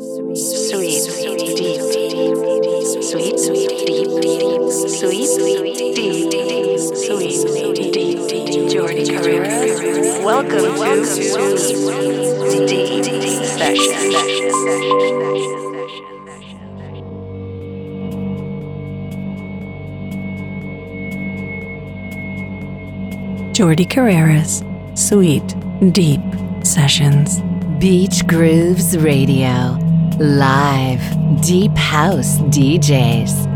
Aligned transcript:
Sweet, 0.00 1.02
deep, 1.38 1.56
deep, 1.56 1.82
sweet, 3.02 3.36
sweet, 3.36 3.74
deep, 3.84 4.06
deep, 4.20 4.62
sweet, 4.70 5.26
deep, 5.98 7.34
sweet, 7.34 7.92
deep, 7.92 8.18
Jordi 8.70 9.04
Carrera. 9.10 10.24
Welcome 10.24 10.78
to 10.78 11.04
Sweet 11.04 12.68
Deep 12.68 13.04
Session. 13.58 13.98
Jordi 23.52 23.86
Carreras, 23.88 24.62
Sweet 24.96 25.92
Deep 25.92 26.20
Sessions. 26.64 27.40
Beach 27.80 28.26
Grooves 28.26 28.96
Radio. 28.98 29.87
Live. 30.20 31.00
Deep 31.42 31.76
House 31.76 32.38
DJs. 32.50 33.47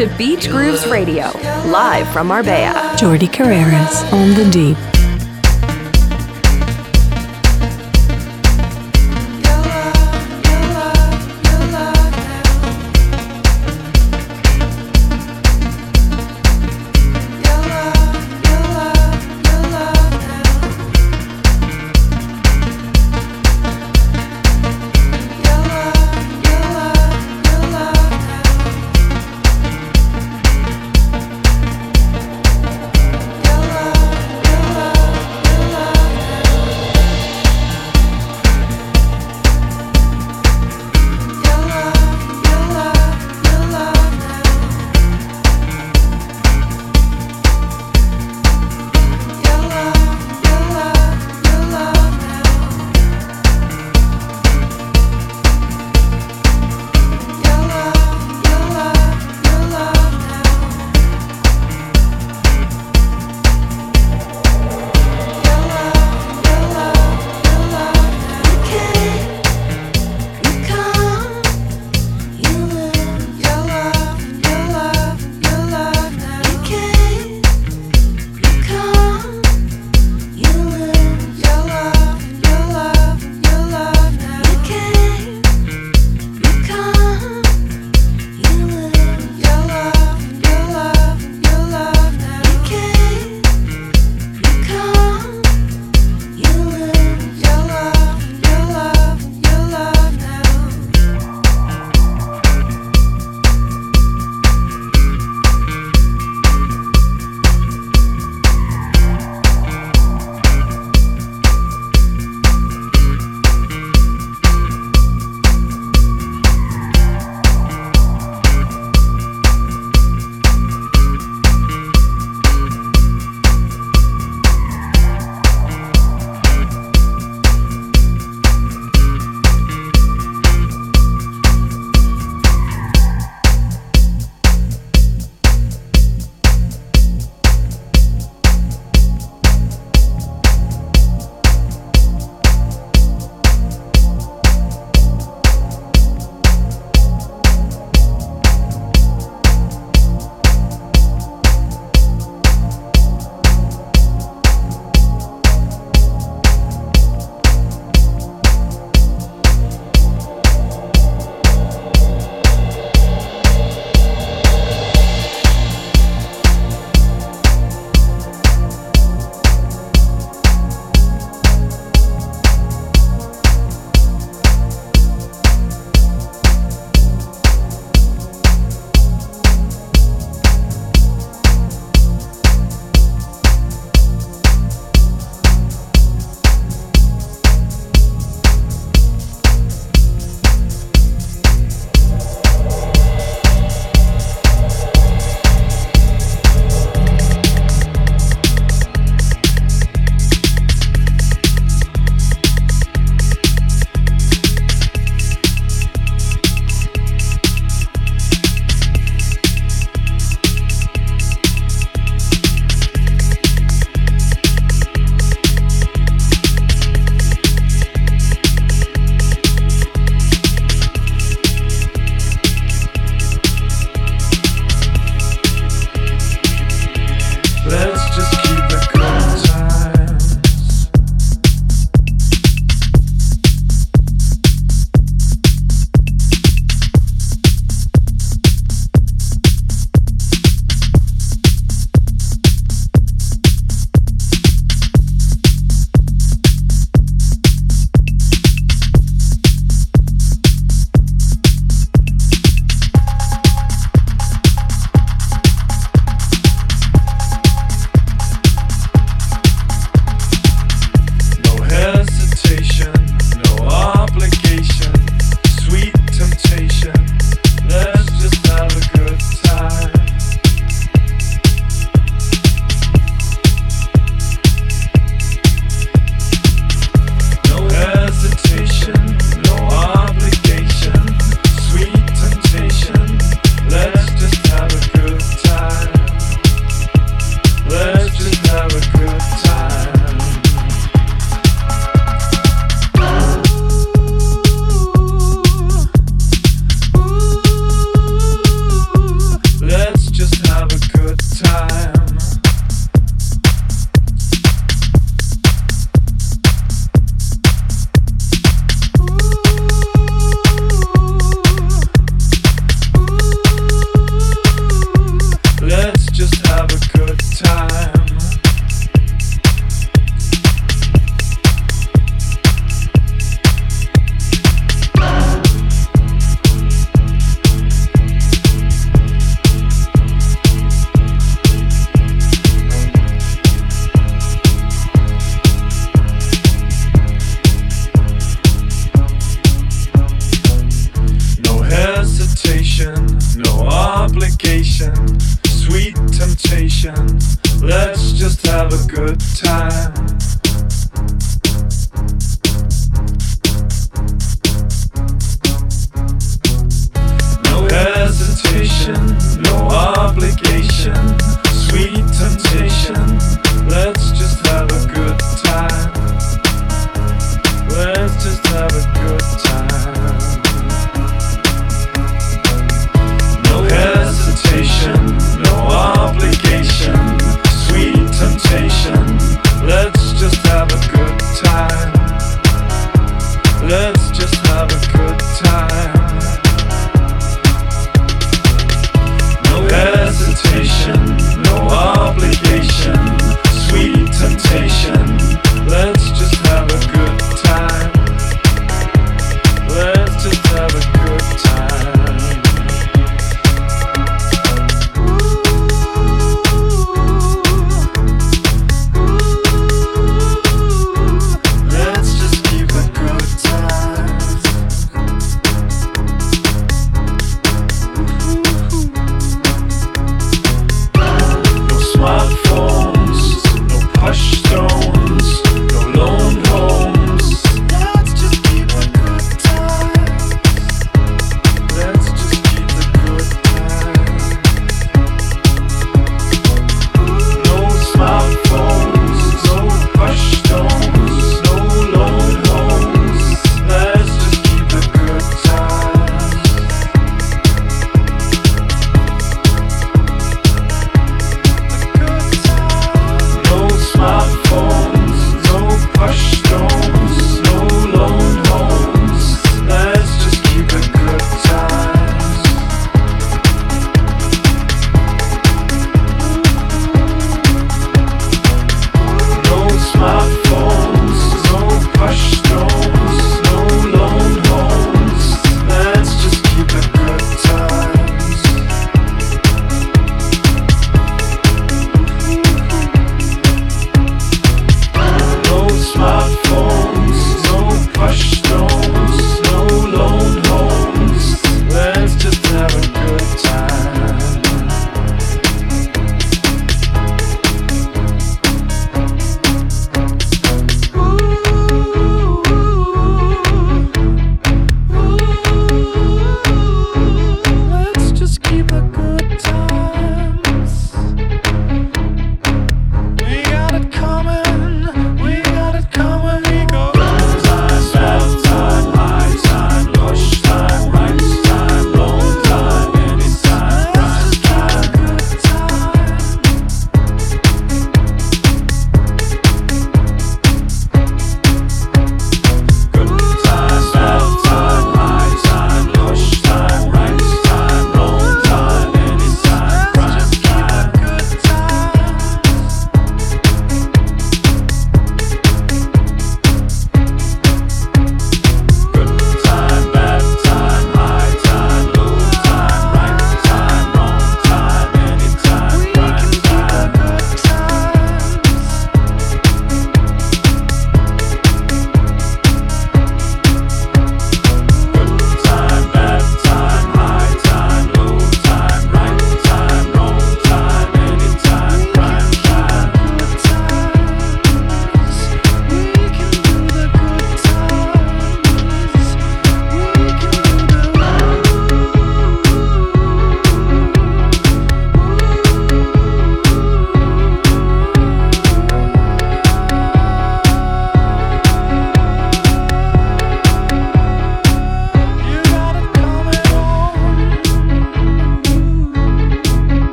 To 0.00 0.06
Beach 0.16 0.48
Grooves 0.48 0.86
Radio, 0.86 1.30
live 1.66 2.10
from 2.10 2.28
Marbella. 2.28 2.96
Jordi 2.96 3.28
Carreras 3.28 4.10
on 4.14 4.30
the 4.30 4.50
deep. 4.50 4.89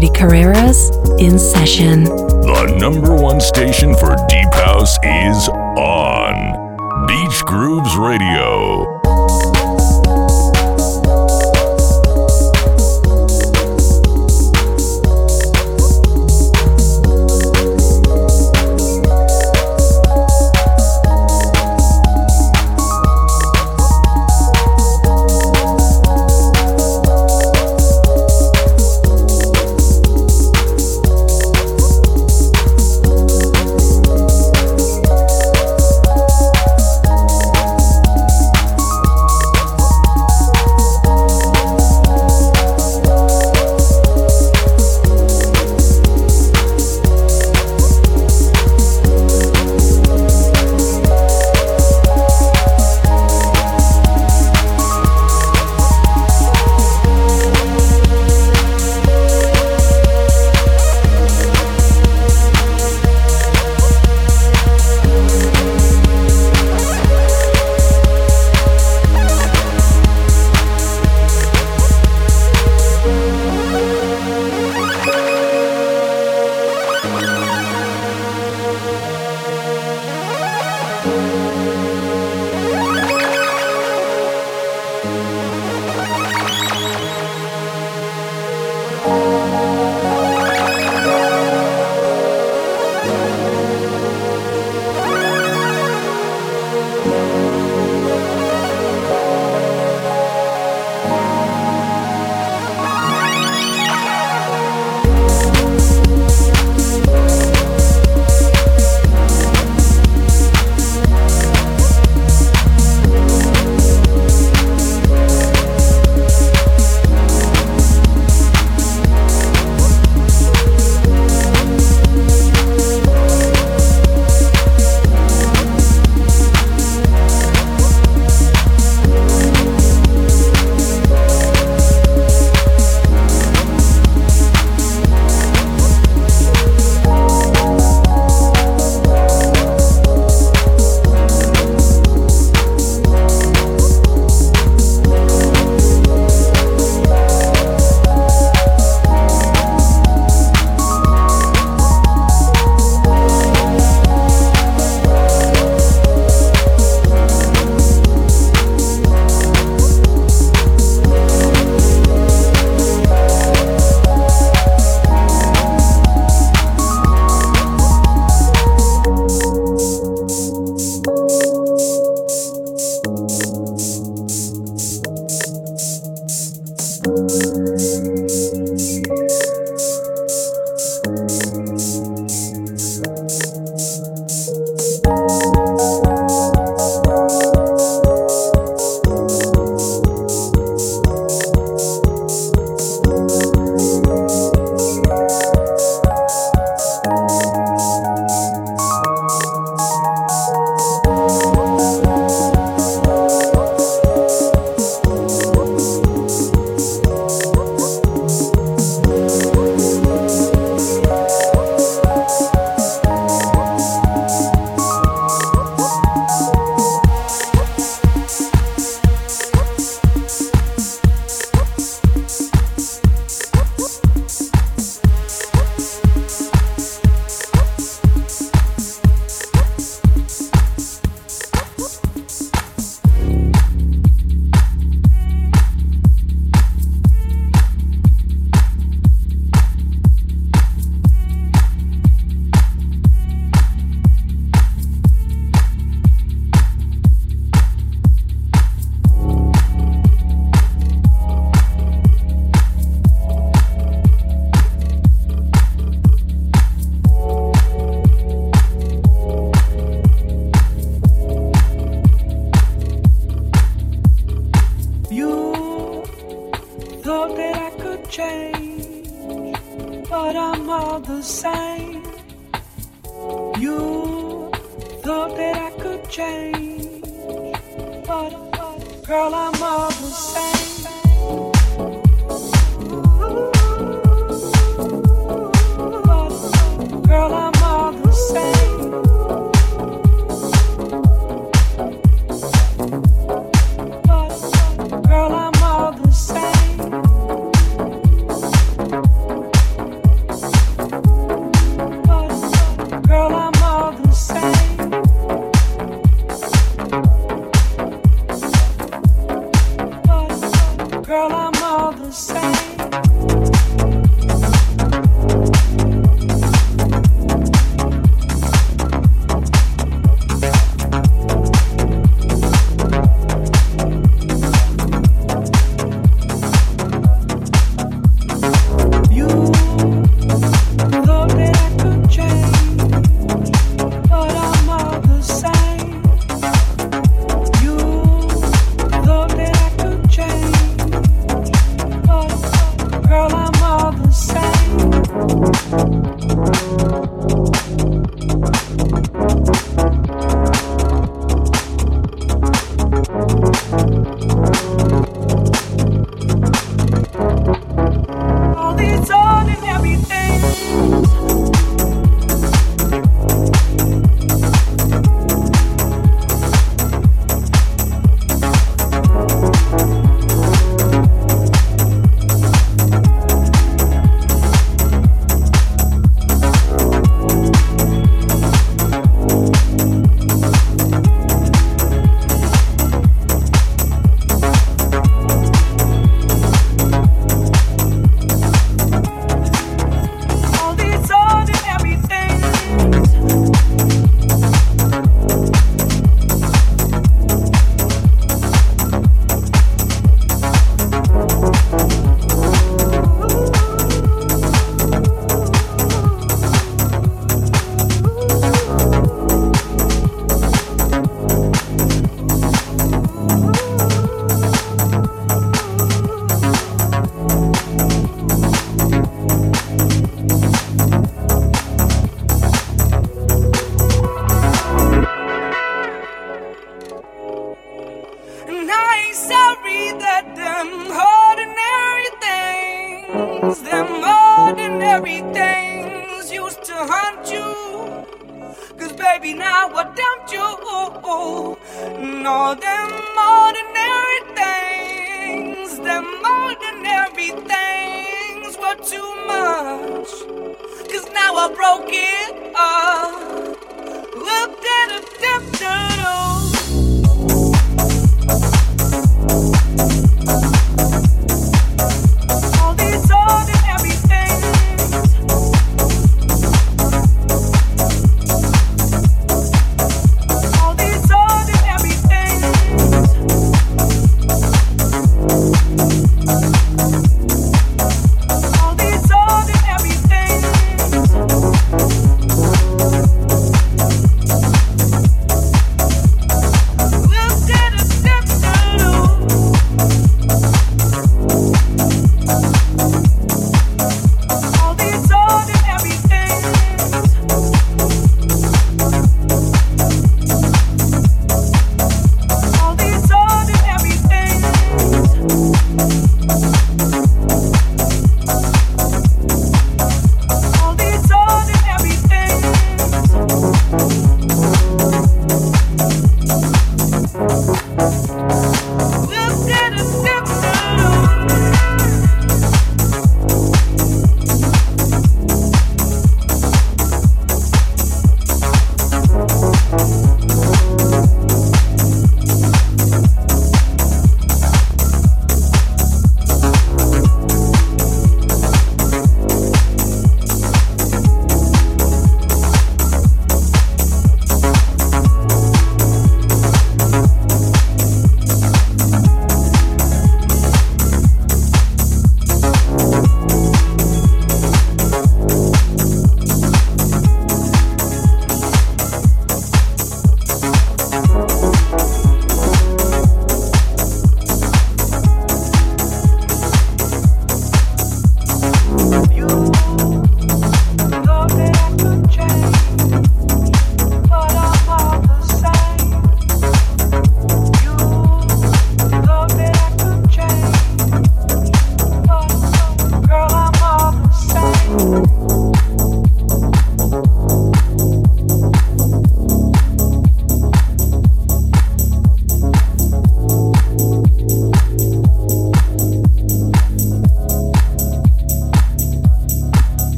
Jordi 0.00 0.14
Carreras 0.14 0.90
in 1.20 1.38
session. 1.38 2.29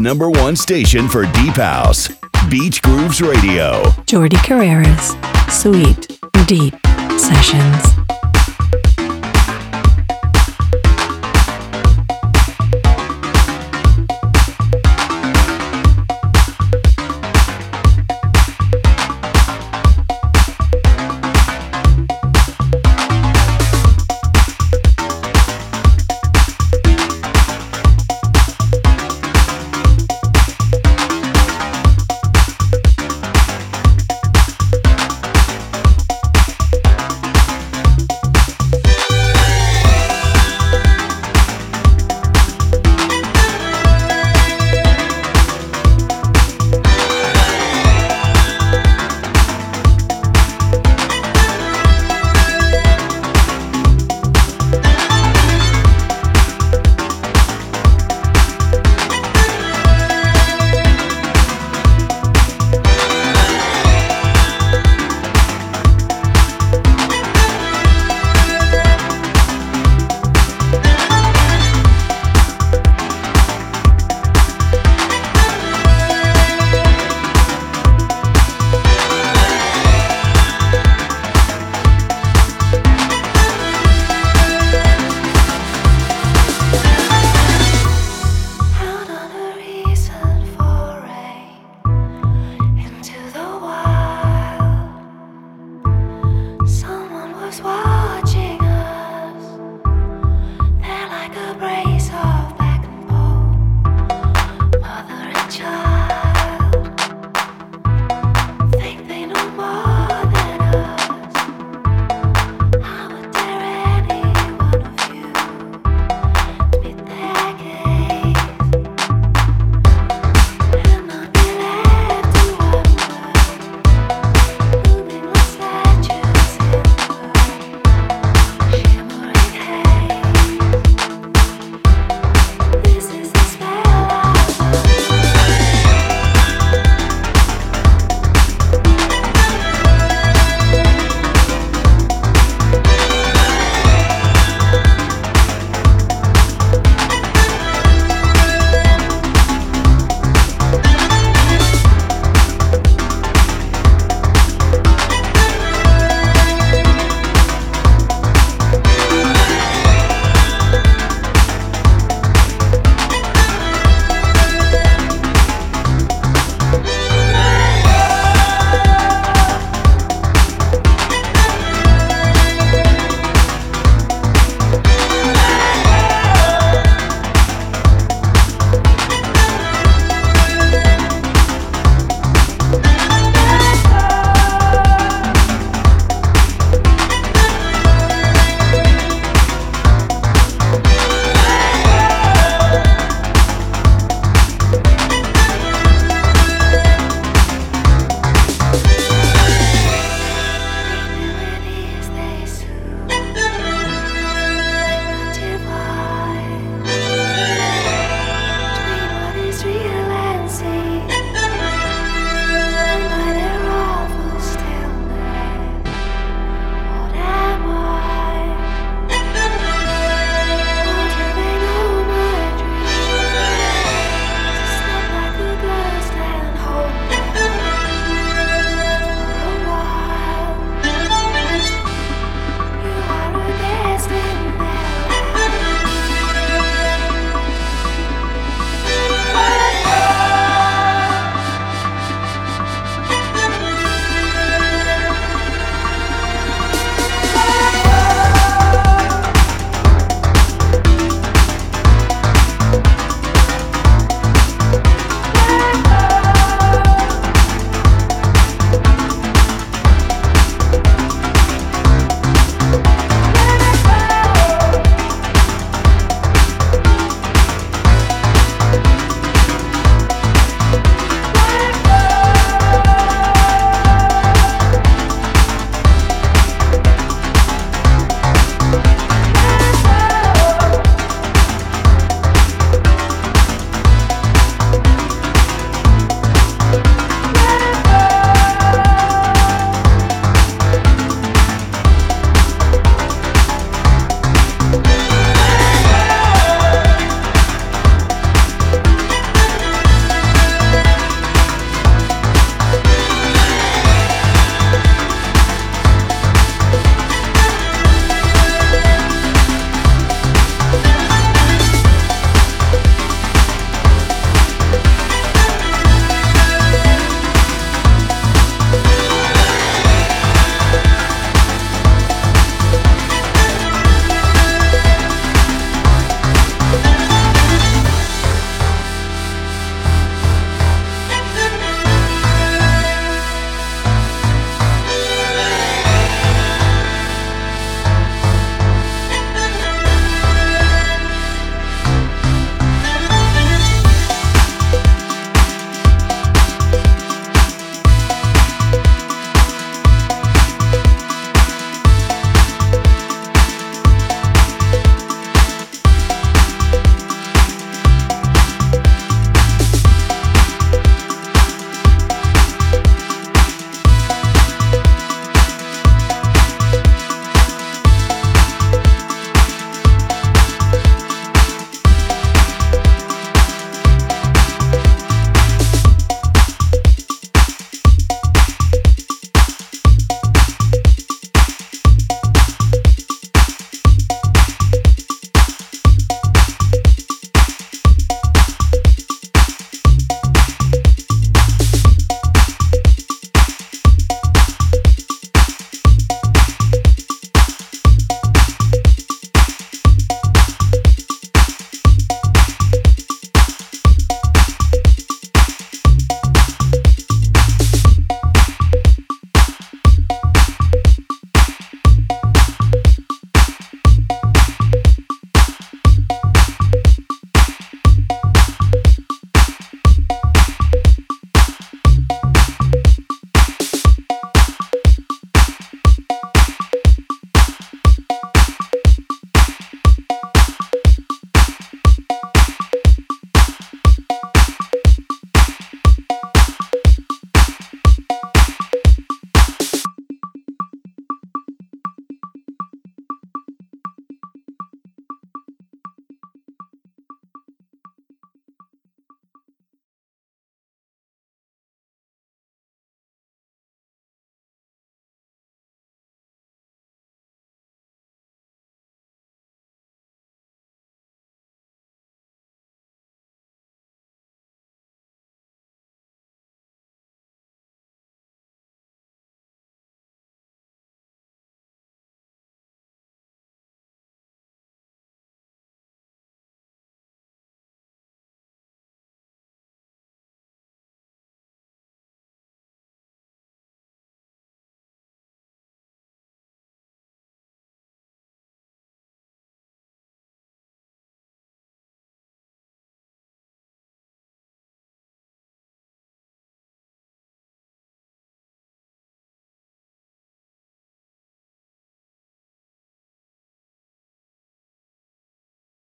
Number 0.00 0.30
one 0.30 0.56
station 0.56 1.08
for 1.08 1.24
Deep 1.26 1.54
House, 1.54 2.08
Beach 2.48 2.82
Grooves 2.82 3.20
Radio. 3.20 3.82
Jordi 4.06 4.38
Carreras, 4.38 5.14
Sweet 5.50 6.18
Deep 6.46 6.74
Sessions. 7.18 7.99